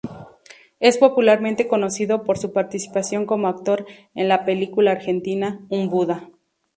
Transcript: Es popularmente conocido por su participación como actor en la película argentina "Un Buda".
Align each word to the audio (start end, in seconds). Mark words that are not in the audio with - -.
Es 0.79 0.97
popularmente 0.97 1.67
conocido 1.67 2.23
por 2.23 2.39
su 2.39 2.51
participación 2.51 3.27
como 3.27 3.47
actor 3.47 3.85
en 4.15 4.29
la 4.29 4.45
película 4.45 4.89
argentina 4.93 5.63
"Un 5.69 5.91
Buda". 5.91 6.27